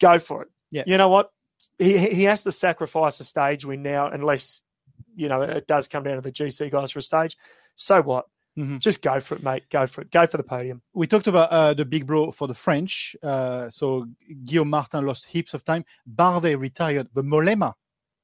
[0.00, 0.48] Go for it.
[0.70, 0.84] Yeah.
[0.86, 1.30] You know what?
[1.78, 4.60] He he has to sacrifice a stage win now, unless
[5.16, 7.36] you know it does come down to the GC guys for a stage.
[7.74, 8.26] So what?
[8.58, 8.80] Mhm.
[8.80, 9.64] Just go for it, mate.
[9.70, 10.10] Go for it.
[10.12, 10.80] Go for the podium.
[10.92, 13.16] we talked about uh, the big bro for the French.
[13.22, 14.06] Uh, so
[14.44, 15.84] Guillaume Martin lost heaps of time.
[16.06, 17.72] Bardet retired, but Mollema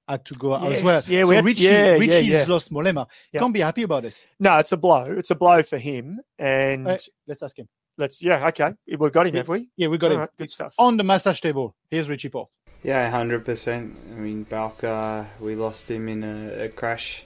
[0.07, 1.03] had to go out as well.
[1.09, 2.45] Yeah, so we had- Richie, yeah, yeah, Richie's yeah.
[2.49, 3.07] lost Mollema.
[3.33, 3.41] Yeah.
[3.41, 4.25] Can't be happy about this.
[4.39, 5.05] No, it's a blow.
[5.19, 6.21] It's a blow for him.
[6.39, 7.69] And Uh, let's ask him.
[8.01, 8.73] Let's yeah, okay.
[8.99, 9.69] We've got him, have we?
[9.77, 10.75] Yeah, we've got All him right, good stuff.
[10.79, 11.77] on the massage table.
[11.91, 12.49] Here's Richie Porte.
[12.83, 13.95] Yeah, hundred percent.
[14.13, 17.25] I mean, Bauke, we lost him in a, a crash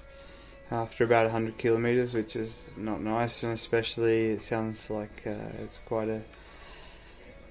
[0.72, 5.78] after about hundred kilometers, which is not nice, and especially it sounds like uh, it's
[5.78, 6.22] quite a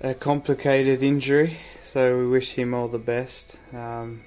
[0.01, 1.55] a complicated injury.
[1.81, 3.57] So we wish him all the best.
[3.73, 4.21] Um,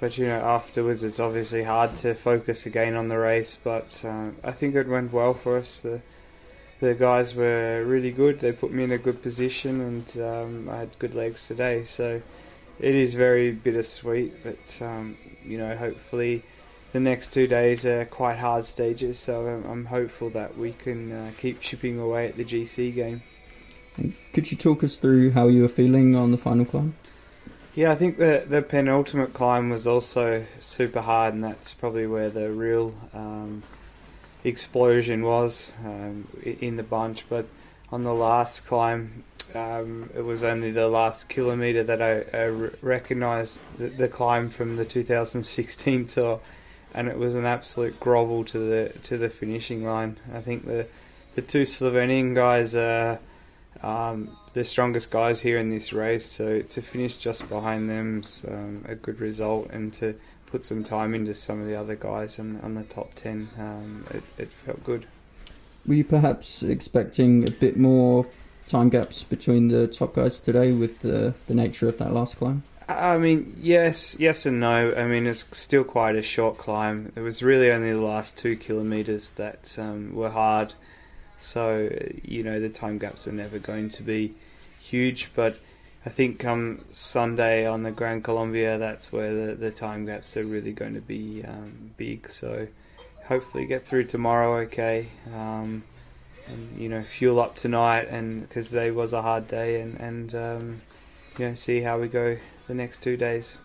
[0.00, 3.58] but you know, afterwards, it's obviously hard to focus again on the race.
[3.62, 5.80] But um, I think it went well for us.
[5.82, 6.00] The
[6.80, 8.40] the guys were really good.
[8.40, 11.84] They put me in a good position, and um, I had good legs today.
[11.84, 12.20] So
[12.78, 16.42] it is very bittersweet, but um, you know, hopefully
[16.92, 19.18] the next two days are quite hard stages.
[19.18, 23.22] So I'm, I'm hopeful that we can uh, keep chipping away at the GC game.
[24.34, 26.94] Could you talk us through how you were feeling on the final climb?
[27.74, 32.30] Yeah, I think the the penultimate climb was also super hard, and that's probably where
[32.30, 33.62] the real um,
[34.44, 37.28] explosion was um, in the bunch.
[37.28, 37.46] But
[37.90, 42.46] on the last climb, um, it was only the last kilometre that I, I
[42.82, 46.40] recognised the, the climb from the 2016 tour,
[46.94, 50.18] and it was an absolute grovel to the to the finishing line.
[50.34, 50.86] I think the
[51.34, 53.20] the two Slovenian guys are
[53.82, 58.84] um, the strongest guys here in this race, so to finish just behind them's um,
[58.88, 62.60] a good result, and to put some time into some of the other guys on,
[62.62, 65.06] on the top 10, um, it, it felt good.
[65.86, 68.26] Were you perhaps expecting a bit more
[68.66, 72.62] time gaps between the top guys today with the, the nature of that last climb?
[72.88, 74.94] I mean, yes, yes and no.
[74.94, 77.12] I mean, it's still quite a short climb.
[77.16, 80.74] It was really only the last two kilometres that um, were hard.
[81.40, 81.90] So,
[82.22, 84.34] you know, the time gaps are never going to be
[84.78, 85.30] huge.
[85.34, 85.58] But
[86.06, 90.44] I think come Sunday on the Grand Colombier, that's where the, the time gaps are
[90.44, 92.30] really going to be um, big.
[92.30, 92.68] So,
[93.26, 95.08] hopefully, get through tomorrow okay.
[95.34, 95.82] Um,
[96.46, 100.34] and, you know, fuel up tonight, and because today was a hard day, and, and
[100.36, 100.82] um,
[101.38, 102.36] you know, see how we go
[102.68, 103.58] the next two days.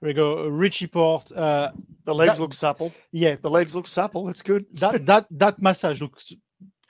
[0.00, 1.32] Here we go, Richie Porte.
[1.32, 1.72] Uh,
[2.04, 2.92] The legs That- look supple.
[3.10, 4.26] yeah, The legs look supple.
[4.26, 4.66] That's good.
[4.74, 6.32] that that that massage looks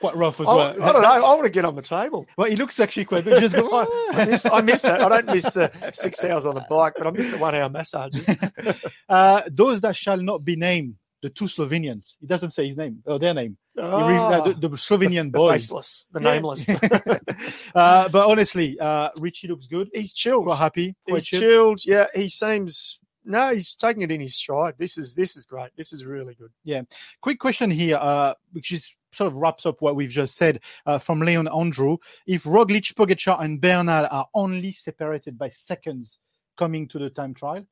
[0.01, 0.83] quite rough as I, well.
[0.83, 1.09] I don't know.
[1.09, 2.27] I want to get on the table.
[2.37, 3.25] Well, he looks actually quite.
[3.25, 3.69] Just go.
[4.13, 5.01] I miss, I miss that.
[5.01, 7.69] I don't miss the six hours on the bike, but I miss the one hour
[7.69, 8.29] massages.
[9.09, 12.17] uh, those that shall not be named, the two Slovenians.
[12.21, 13.57] He doesn't say his name or their name.
[13.79, 15.53] Uh, Ah, the, the Slovenian the boys.
[15.63, 16.33] faceless, the Yeah.
[16.35, 16.69] nameless.
[17.75, 19.91] uh, but honestly, uh, Richie looks good.
[19.93, 20.47] he's chilled.
[20.47, 20.97] Quite happy.
[21.07, 21.41] Quite He's chill.
[21.41, 21.81] chilled.
[21.85, 23.01] Yeah, he seems.
[23.25, 24.75] No, he's taking it in his stride.
[24.79, 25.71] This is this is great.
[25.77, 26.51] This is really good.
[26.65, 26.83] Yeah.
[27.21, 30.99] Quick question here, uh, which is sort of wraps up what we've just said uh,
[30.99, 31.97] from Leon Andrew.
[32.27, 36.19] If Roglic, Pogacar, and Bernal are only separated by seconds
[36.57, 37.67] coming to the time trial,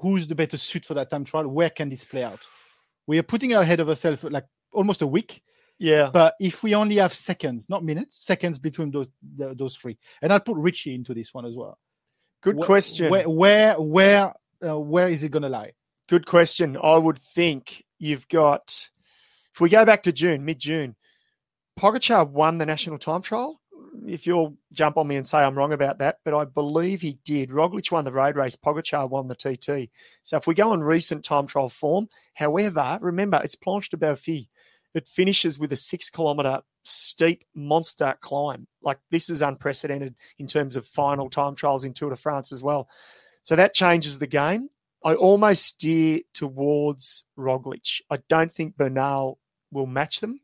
[0.00, 1.48] who's the better suit for that time trial?
[1.48, 2.40] Where can this play out?
[3.06, 5.42] We are putting ahead of ourselves like almost a week,
[5.78, 9.98] Yeah, but if we only have seconds, not minutes, seconds between those the, those three,
[10.22, 11.78] and I'll put Richie into this one as well.
[12.42, 13.10] good question.
[13.10, 15.72] Where where where uh, where is it going to lie?
[16.08, 16.76] Good question.
[16.82, 18.90] I would think you've got.
[19.54, 20.96] If we go back to June, mid June,
[21.78, 23.60] Pogacar won the national time trial.
[24.06, 27.18] If you'll jump on me and say I'm wrong about that, but I believe he
[27.24, 27.50] did.
[27.50, 28.56] Roglic won the road race.
[28.56, 29.90] Pogacar won the TT.
[30.22, 34.18] So if we go on recent time trial form, however, remember it's Planche des Belles
[34.18, 34.48] Filles.
[34.94, 38.66] It finishes with a six kilometer steep monster climb.
[38.82, 42.62] Like this is unprecedented in terms of final time trials in Tour de France as
[42.62, 42.88] well.
[43.42, 44.68] So that changes the game.
[45.04, 48.00] I almost steer towards Roglic.
[48.10, 49.38] I don't think Bernal
[49.72, 50.38] will match them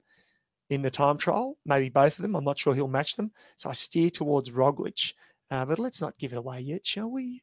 [0.71, 1.57] in the time trial.
[1.65, 2.35] Maybe both of them.
[2.35, 3.31] I'm not sure he'll match them.
[3.57, 5.13] So I steer towards Roglic.
[5.51, 7.43] Uh, but let's not give it away yet, shall we?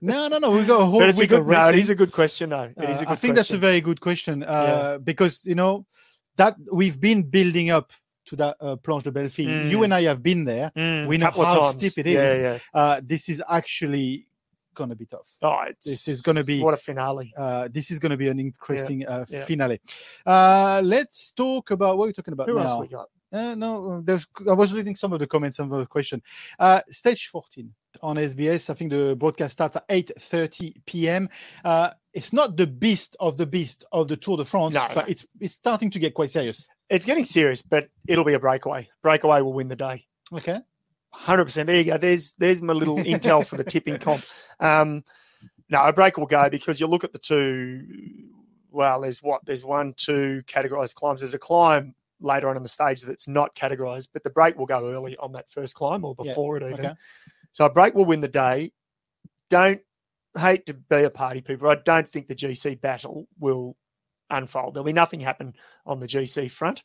[0.00, 0.50] No, no, no.
[0.50, 1.46] We've got a whole But it's a good.
[1.46, 2.72] No, it is a good question, though.
[2.76, 3.08] It is a Uh, good.
[3.08, 5.86] I think that's a very good question uh, because you know
[6.36, 7.92] that we've been building up
[8.26, 9.48] to that uh, Planche des Belles Filles.
[9.66, 9.70] Mm.
[9.70, 10.72] You and I have been there.
[10.76, 11.76] Mm, we know how times.
[11.76, 12.58] steep it Yeah, yeah.
[12.74, 14.26] Uh, this is actually
[14.76, 15.26] going to be tough.
[15.42, 17.32] Oh, it's, This is gonna be- what a finale.
[17.36, 19.44] Uh, this is going to be an interesting uh, yeah.
[19.44, 19.80] finale.
[20.24, 22.62] Uh, let's talk about what we're we talking about Who now?
[22.62, 23.08] else we got?
[23.32, 26.22] Uh, no, there's, I was reading some of the comments, some of the question.
[26.58, 28.70] Uh, stage 14, on SBS.
[28.70, 31.28] I think the broadcast starts at 8:30 p.m.
[31.64, 35.06] Uh, it's not the beast of the beast of the Tour de France, No, but
[35.06, 35.10] no.
[35.10, 36.66] it's it's starting to get quite serious.
[36.88, 38.88] It's getting serious, but it'll be a breakaway.
[39.02, 40.06] Breakaway will win the day.
[40.32, 40.60] Okay.
[41.16, 41.66] Hundred percent.
[41.66, 41.98] There you go.
[41.98, 44.22] There's there's my little intel for the tipping comp.
[44.60, 45.02] Um,
[45.68, 47.82] no, a break will go because you look at the two.
[48.70, 51.22] Well, there's what there's one, two categorized climbs.
[51.22, 54.66] There's a climb later on in the stage that's not categorized, but the break will
[54.66, 56.86] go early on that first climb or Yeah, before it even.
[56.86, 56.94] okay.
[57.52, 58.72] So a break will win the day.
[59.50, 59.80] Don't
[60.38, 61.68] hate to be a party people.
[61.68, 63.76] I don't think the GC battle will
[64.30, 64.74] unfold.
[64.74, 65.54] There'll be nothing happen
[65.86, 66.82] on the GC front.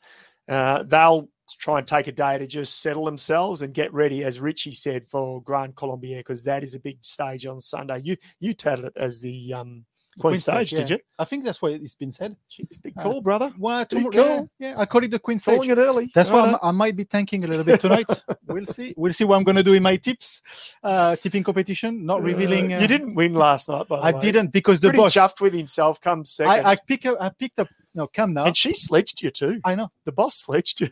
[0.48, 4.40] Uh, they'll try and take a day to just settle themselves and get ready, as
[4.40, 8.00] Richie said, for Grand Colombier, because that is a big stage on Sunday.
[8.00, 9.84] You you touted it as the um,
[10.20, 10.96] Queen, stage, did yeah.
[10.96, 11.02] you?
[11.18, 12.36] I think that's what it's been said.
[12.50, 13.50] Jeez, big Uh, call, brother.
[13.58, 14.48] Well, Big tomorrow, yeah, call.
[14.58, 15.66] yeah, I call it the Queen stage.
[15.66, 16.10] It early.
[16.14, 16.54] That's why.
[16.62, 18.04] I'm, might be tanking a little bit tonight.
[18.46, 18.92] we'll see.
[18.98, 20.42] We'll see what I'm going to do in my tips,
[20.84, 22.04] uh, tipping competition.
[22.04, 22.74] Not revealing.
[22.74, 24.20] Uh, Uh, you didn't win last night, by the I way.
[24.20, 25.14] didn't because the Pretty boss.
[25.14, 25.98] chuffed with himself.
[25.98, 27.16] Come second, I, I pick up.
[27.18, 27.68] I picked up.
[27.94, 28.44] No, come now.
[28.44, 29.60] and she sledged you too.
[29.64, 29.88] I know.
[30.04, 30.90] The boss sledged you.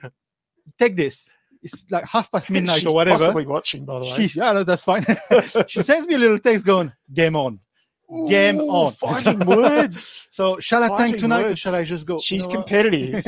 [0.78, 1.28] Take this.
[1.62, 3.18] It's like half past midnight or whatever.
[3.18, 4.12] Possibly watching, by the way.
[4.16, 5.04] She's yeah, no, that's fine.
[5.66, 7.60] she sends me a little text going, "Game on,
[8.28, 10.26] game Ooh, on." Fighting words.
[10.30, 12.18] So shall I tank tonight or shall I just go?
[12.18, 13.26] She's You know competitive.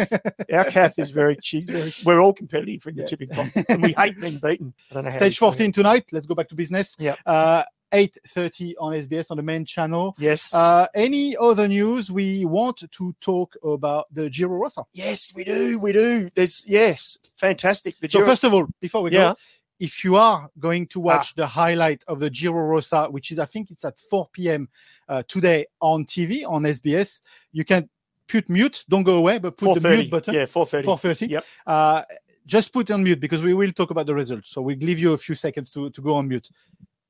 [0.50, 1.36] Our Kath is very.
[1.42, 1.92] She's very.
[2.06, 3.06] We're all competitive in the Yeah.
[3.06, 4.72] tipping comp, and we hate being beaten.
[4.90, 5.10] I don't know.
[5.10, 5.36] Stage.
[5.38, 6.06] 14 tonight.
[6.10, 6.96] Let's go back to business.
[6.98, 7.18] Yep.
[7.26, 10.14] Uh, 8.30 on SBS on the main channel.
[10.18, 10.54] Yes.
[10.54, 14.84] Uh, any other news we want to talk about the Giro Rosa.
[14.92, 15.78] yes, we do.
[15.78, 16.30] We do.
[16.34, 17.98] There's yes, fantastic.
[18.00, 19.30] The So first of all, before we Yeah.
[19.30, 19.32] Ah.
[19.34, 19.38] go,
[19.80, 23.46] if you are going to watch the highlight of the Giro Rosa, which is I
[23.46, 24.68] think it's at 4 p.m.
[25.08, 27.20] Uh, today on TV on SBS,
[27.52, 27.88] you can
[28.28, 28.84] put mute.
[28.88, 30.34] Don't go away, but put the mute button.
[30.34, 30.86] Yeah, four thirty.
[30.86, 31.28] 4:30.
[31.28, 31.44] Yep.
[31.66, 32.02] Uh,
[32.46, 34.50] just put on mute because we will talk about the results.
[34.50, 36.48] So we'll give you a few seconds to, to go on mute.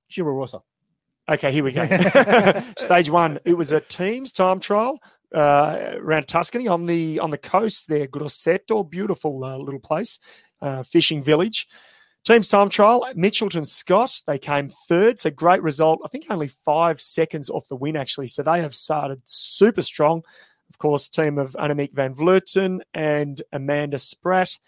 [0.08, 0.60] Giro Rosa.
[1.28, 1.86] Okay, here we go.
[2.76, 3.38] Stage one.
[3.44, 4.98] It was a team's time trial
[5.32, 8.08] uh, around Tuscany on the on the coast there.
[8.08, 10.18] Grosseto, beautiful uh, little place,
[10.60, 11.68] uh, fishing village.
[12.24, 13.06] Team's time trial.
[13.16, 14.20] Mitchelton Scott.
[14.26, 15.20] They came third.
[15.20, 16.00] So great result.
[16.04, 18.28] I think only five seconds off the win actually.
[18.28, 20.22] So they have started super strong.
[20.70, 24.58] Of course, team of Annemiek van Vleuten and Amanda Spratt.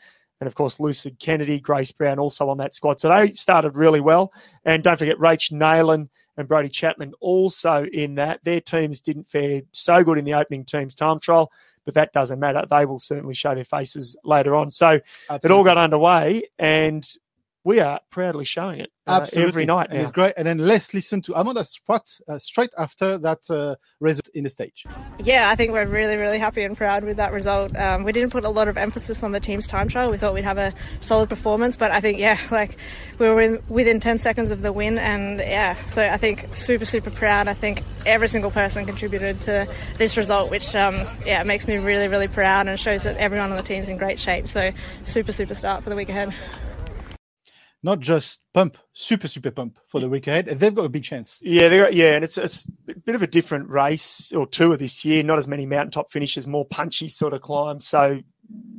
[0.41, 3.01] And of course, Lucy Kennedy, Grace Brown also on that squad.
[3.01, 4.33] So they started really well.
[4.65, 8.41] And don't forget, Rach Neylan and Brodie Chapman also in that.
[8.45, 11.53] Their teams didn't fare so good in the opening team's time trial,
[11.85, 12.65] but that doesn't matter.
[12.71, 14.71] They will certainly show their faces later on.
[14.71, 17.07] So it all got underway, and
[17.65, 19.49] we are proudly showing it uh, Absolutely.
[19.49, 20.03] every night And now.
[20.03, 20.35] it's great.
[20.37, 24.51] And then let's listen to Amanda Spratt uh, straight after that uh, result in the
[24.51, 24.85] stage.
[25.23, 27.75] Yeah, I think we're really, really happy and proud with that result.
[27.75, 30.11] Um, we didn't put a lot of emphasis on the team's time trial.
[30.11, 32.77] We thought we'd have a solid performance, but I think, yeah, like
[33.19, 36.85] we were in, within 10 seconds of the win, and yeah, so I think super,
[36.85, 37.49] super proud.
[37.49, 42.09] I think every single person contributed to this result, which, um, yeah, makes me really,
[42.09, 44.49] really proud and shows that everyone on the team's in great shape.
[44.49, 44.71] So
[45.05, 46.35] super, super start for the week ahead.
[47.85, 50.47] Not just pump, super, super pump for the week ahead.
[50.47, 51.37] They've got a big chance.
[51.43, 54.79] Yeah, they got, yeah, and it's it's a bit of a different race or tour
[54.79, 55.23] this year.
[55.23, 57.87] Not as many mountaintop finishes, more punchy sort of climbs.
[57.87, 58.23] So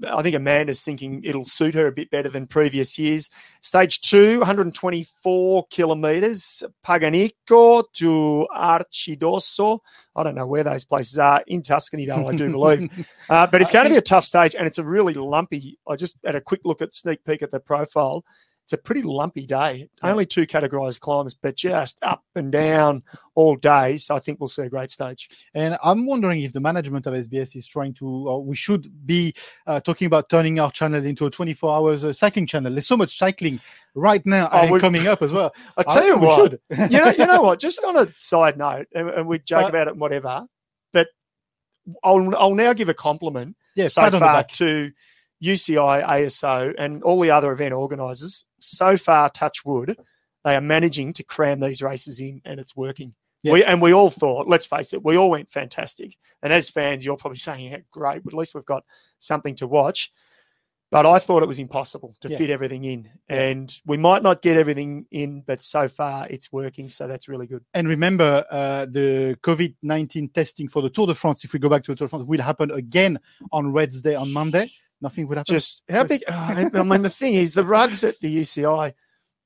[0.07, 3.29] I think Amanda's thinking it'll suit her a bit better than previous years.
[3.61, 9.79] Stage two, 124 kilometers, Paganico to Arcidosso.
[10.15, 13.07] I don't know where those places are in Tuscany, though, I do believe.
[13.29, 15.77] Uh, but it's going to be a tough stage, and it's a really lumpy.
[15.87, 18.23] I just had a quick look at sneak peek at the profile.
[18.65, 19.87] It's a pretty lumpy day.
[20.01, 23.03] Only two categorized climbs, but just up and down
[23.35, 23.97] all day.
[23.97, 25.29] So I think we'll see a great stage.
[25.53, 29.35] And I'm wondering if the management of SBS is trying to, or we should be
[29.67, 32.71] uh, talking about turning our channel into a 24 hours uh, cycling channel.
[32.71, 33.59] There's so much cycling
[33.93, 35.53] right now Oh, and coming up as well.
[35.77, 36.53] I tell you we what,
[36.89, 37.59] you know, you know what?
[37.59, 40.47] Just on a side note, and, and we joke Uh, about it and whatever,
[40.91, 41.09] but
[42.03, 44.91] I'll I'll now give a compliment Yeah, so pat on the far to
[45.43, 48.45] UCI, ASO, and all the other event organisers.
[48.65, 49.97] So far, touch wood,
[50.43, 53.13] they are managing to cram these races in, and it's working.
[53.43, 53.53] Yeah.
[53.53, 56.17] We, and we all thought, let's face it, we all went fantastic.
[56.41, 58.83] And as fans, you're probably saying, yeah, great, but at least we've got
[59.19, 60.11] something to watch.
[60.91, 62.37] But I thought it was impossible to Yeah.
[62.37, 63.09] fit everything in.
[63.27, 66.89] And we might not get everything in, but so far it's working.
[66.89, 67.63] So that's really good.
[67.73, 71.69] And remember, uh, the COVID 19 testing for the Tour de France, if we go
[71.69, 73.19] back to the Tour de France, will happen again
[73.51, 74.71] on Wednesday, on Monday.
[75.05, 75.53] Nothing would happen.
[75.53, 76.23] Just how big?
[76.27, 78.93] oh, I mean, the thing is, the rugs at the UCI,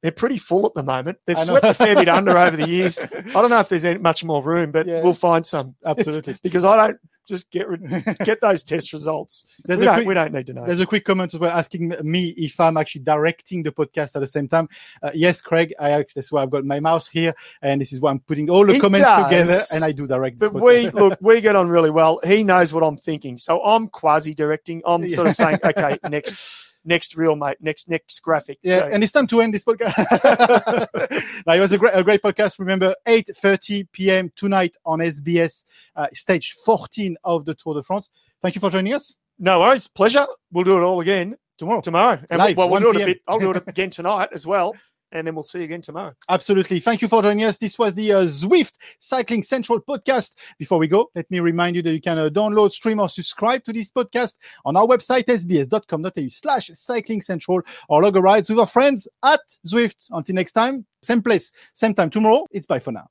[0.02, 1.18] they're pretty full at the moment.
[1.28, 2.98] They've swept a fair bit under over the years.
[2.98, 5.02] I don't know if there's any, much more room, but Yeah.
[5.04, 5.76] we'll find some.
[5.86, 6.38] Absolutely.
[6.42, 6.98] because I don't
[7.30, 9.46] just get rid- get those test results.
[9.64, 10.66] There's we, a don't, quick- we don't need to know.
[10.66, 14.20] There's a quick comment as well asking me if I'm actually directing the podcast at
[14.20, 14.68] the same time.
[15.02, 18.12] Uh, yes, Craig, I that's why I've got my mouse here, and this is why
[18.12, 20.40] I'm putting all the He comments does, together, and I do direct.
[20.40, 22.20] But we look, we get on really well.
[22.26, 24.82] He knows what I'm thinking, so I'm quasi directing.
[24.86, 28.58] I'm sort of saying, okay, next, next real mate, next next graphic.
[28.64, 29.96] Yeah, So- and it's time to end this podcast.
[31.48, 32.60] now, it was a great, a great podcast.
[32.60, 34.32] Remember, 8.30 p.m.
[34.36, 35.64] tonight on SBS,
[35.96, 38.10] uh, stage 14 of the Tour de France.
[38.42, 39.16] Thank you for joining us.
[39.38, 40.26] No worries, pleasure.
[40.52, 41.80] We'll do it all again tomorrow.
[41.82, 43.22] Tomorrow, and Live, well, we'll do it a bit.
[43.28, 44.76] I'll do it again tonight as well,
[45.12, 46.14] and then we'll see you again tomorrow.
[46.30, 46.80] Absolutely.
[46.80, 47.58] Thank you for joining us.
[47.58, 50.34] This was the uh, Zwift Cycling Central podcast.
[50.58, 53.64] Before we go, let me remind you that you can uh, download, stream, or subscribe
[53.66, 58.60] to this podcast on our website, sbs.com.au slash cycling central, or log a rides with
[58.60, 60.06] our friends at Zwift.
[60.12, 62.46] Until next time, same place, same time tomorrow.
[62.52, 63.08] It's bye for now.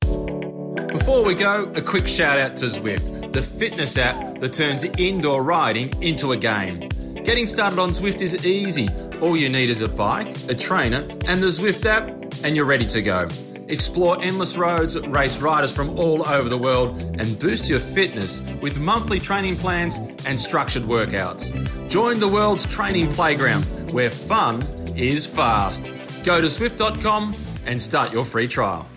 [0.88, 5.42] Before we go, a quick shout out to Zwift, the fitness app that turns indoor
[5.42, 6.88] riding into a game.
[7.28, 8.88] Getting started on Zwift is easy.
[9.20, 12.08] All you need is a bike, a trainer, and the Zwift app,
[12.42, 13.28] and you're ready to go.
[13.68, 18.78] Explore endless roads, race riders from all over the world, and boost your fitness with
[18.78, 21.52] monthly training plans and structured workouts.
[21.90, 24.62] Join the world's training playground where fun
[24.96, 25.84] is fast.
[26.24, 27.34] Go to Zwift.com
[27.66, 28.88] and start your free trial.